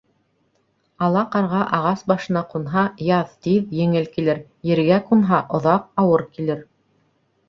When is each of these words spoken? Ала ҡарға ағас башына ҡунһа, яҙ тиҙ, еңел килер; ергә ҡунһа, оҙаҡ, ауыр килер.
Ала 1.07 1.21
ҡарға 1.33 1.57
ағас 1.79 1.99
башына 2.11 2.41
ҡунһа, 2.53 2.85
яҙ 3.07 3.35
тиҙ, 3.47 3.67
еңел 3.81 4.07
килер; 4.15 4.39
ергә 4.71 4.97
ҡунһа, 5.11 5.43
оҙаҡ, 5.59 5.85
ауыр 6.05 6.25
килер. 6.39 6.65